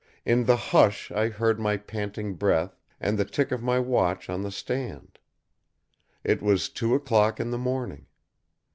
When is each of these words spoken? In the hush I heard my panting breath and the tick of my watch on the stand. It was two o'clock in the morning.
In 0.25 0.45
the 0.45 0.57
hush 0.57 1.11
I 1.11 1.29
heard 1.29 1.59
my 1.59 1.77
panting 1.77 2.33
breath 2.33 2.75
and 2.99 3.19
the 3.19 3.23
tick 3.23 3.51
of 3.51 3.61
my 3.61 3.77
watch 3.77 4.31
on 4.31 4.41
the 4.41 4.49
stand. 4.49 5.19
It 6.23 6.41
was 6.41 6.69
two 6.69 6.95
o'clock 6.95 7.39
in 7.39 7.51
the 7.51 7.59
morning. 7.59 8.07